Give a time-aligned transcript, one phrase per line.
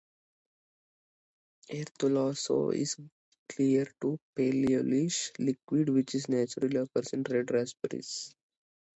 [1.69, 3.03] Erythrulose is a
[3.53, 8.33] clear to pale-yellowish liquid, which naturally occurs in red raspberries.